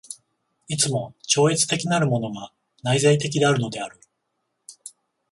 [0.67, 2.51] いつも超越的なるものが
[2.81, 4.01] 内在的であるのである。